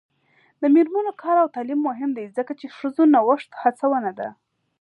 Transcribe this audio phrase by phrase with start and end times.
[0.61, 4.29] د میرمنو کار او تعلیم مهم دی ځکه چې ښځو نوښت هڅونه ده.